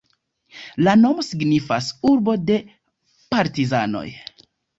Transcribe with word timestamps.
La 0.87 0.95
nomo 1.01 1.25
signifas 1.27 1.89
"urbo 2.13 2.35
de 2.47 2.59
partizanoj". 3.35 4.05